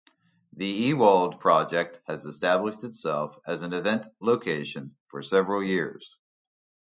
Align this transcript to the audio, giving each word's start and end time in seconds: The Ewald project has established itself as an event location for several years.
The 0.53 0.65
Ewald 0.65 1.39
project 1.39 1.99
has 2.07 2.25
established 2.25 2.83
itself 2.83 3.37
as 3.45 3.61
an 3.61 3.71
event 3.73 4.07
location 4.19 4.95
for 5.09 5.21
several 5.21 5.61
years. 5.63 6.17